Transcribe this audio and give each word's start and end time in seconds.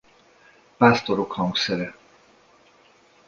Pásztorok 0.77 1.31
hangszere. 1.31 1.95